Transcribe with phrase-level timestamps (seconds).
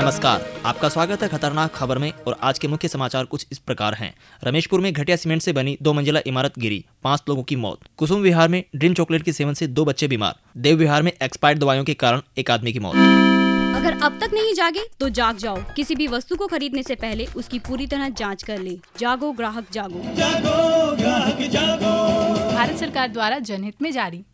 [0.00, 3.94] नमस्कार। आपका स्वागत है खतरनाक खबर में और आज के मुख्य समाचार कुछ इस प्रकार
[3.94, 4.12] हैं।
[4.44, 8.20] रमेशपुर में घटिया सीमेंट से बनी दो मंजिला इमारत गिरी पाँच लोगों की मौत। कुसुम
[8.20, 11.84] विहार में ड्रीम चॉकलेट के सेवन से दो बच्चे बीमार। देव विहार में एक्सपायर्ड दवाइयों
[11.84, 12.94] के कारण एक आदमी की मौत।
[13.76, 17.26] अगर अब तक नहीं जागे तो जाग जाओ। किसी भी वस्तु को खरीदने से पहले
[17.36, 19.98] उसकी पूरी तरह जाँच कर ले। जागो ग्राहक जागो।
[22.50, 24.24] भारत सरकार द्वारा जनहित में जारी।